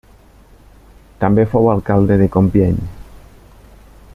[1.23, 2.89] També fou alcalde de Compiègne.